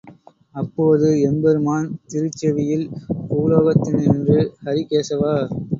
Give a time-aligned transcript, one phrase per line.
[0.55, 2.85] அப்போது எம்பெருமான் திருச்செவியில்
[3.27, 5.35] பூலோகத்தி னின்றும் ஹரி கேசவா!